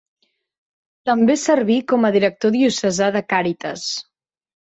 També 1.09 1.35
serví 1.41 1.75
com 1.93 2.07
a 2.09 2.11
director 2.17 2.55
diocesà 2.57 3.11
de 3.19 3.23
Càritas. 3.37 3.87